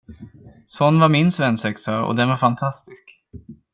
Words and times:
Sån 0.67 0.99
var 0.99 1.07
min 1.09 1.31
svensexa 1.31 2.05
och 2.05 2.15
den 2.15 2.29
var 2.29 2.37
fantastisk. 2.37 3.21